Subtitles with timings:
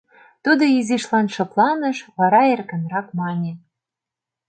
[0.43, 3.51] Тудо изишлан шыпланыш, вара эркынрак мане: